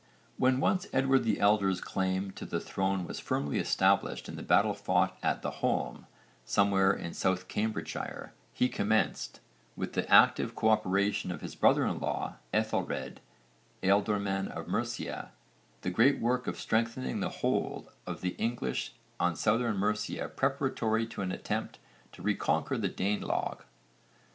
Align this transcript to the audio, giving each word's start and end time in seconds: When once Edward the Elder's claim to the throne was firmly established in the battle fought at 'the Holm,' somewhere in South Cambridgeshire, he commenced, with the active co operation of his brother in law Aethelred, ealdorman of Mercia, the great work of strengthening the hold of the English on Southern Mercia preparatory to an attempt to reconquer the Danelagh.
When 0.37 0.59
once 0.59 0.87
Edward 0.93 1.19
the 1.25 1.39
Elder's 1.39 1.79
claim 1.79 2.31
to 2.31 2.43
the 2.43 2.59
throne 2.59 3.05
was 3.05 3.19
firmly 3.19 3.59
established 3.59 4.27
in 4.27 4.35
the 4.35 4.41
battle 4.41 4.73
fought 4.73 5.15
at 5.21 5.43
'the 5.43 5.51
Holm,' 5.61 6.07
somewhere 6.43 6.91
in 6.91 7.13
South 7.13 7.47
Cambridgeshire, 7.47 8.33
he 8.51 8.67
commenced, 8.67 9.41
with 9.75 9.93
the 9.93 10.11
active 10.11 10.55
co 10.55 10.69
operation 10.69 11.31
of 11.31 11.41
his 11.41 11.53
brother 11.53 11.85
in 11.85 11.99
law 11.99 12.37
Aethelred, 12.51 13.17
ealdorman 13.83 14.47
of 14.47 14.67
Mercia, 14.67 15.33
the 15.81 15.91
great 15.91 16.17
work 16.19 16.47
of 16.47 16.59
strengthening 16.59 17.19
the 17.19 17.29
hold 17.45 17.91
of 18.07 18.21
the 18.21 18.33
English 18.39 18.95
on 19.19 19.35
Southern 19.35 19.77
Mercia 19.77 20.29
preparatory 20.29 21.05
to 21.05 21.21
an 21.21 21.31
attempt 21.31 21.77
to 22.11 22.23
reconquer 22.23 22.75
the 22.75 22.89
Danelagh. 22.89 23.59